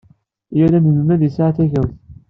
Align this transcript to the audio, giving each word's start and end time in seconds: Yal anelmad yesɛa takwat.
Yal 0.57 0.73
anelmad 0.77 1.21
yesɛa 1.23 1.55
takwat. 1.57 1.91